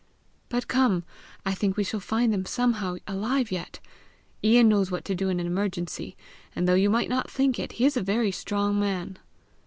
[0.49, 1.03] But come;
[1.45, 3.79] I think we shall find them somehow alive yet!
[4.43, 6.17] Ian knows what to do in an emergency;
[6.55, 9.19] and though you might not think it, he is a very strong man."